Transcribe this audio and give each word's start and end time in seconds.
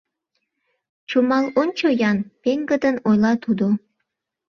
—Чумал 1.09 1.45
ончо-ян!— 1.61 2.19
пеҥгыдын 2.41 2.95
ойла 3.09 3.33
тудо. 3.43 3.67